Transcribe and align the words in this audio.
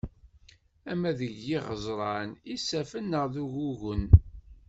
Ama 0.91 1.09
deg 1.19 1.31
yiɣeẓran, 1.45 2.29
isaffen 2.53 3.05
neɣ 3.11 3.23
uggugen. 3.43 4.03